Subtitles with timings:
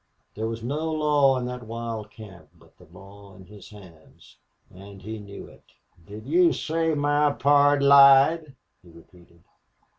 [0.33, 4.35] There was no law in that wild camp but the law in his hands.
[4.73, 5.73] And he knew it.
[6.07, 9.43] "Did you say my pard lied?" he repeated.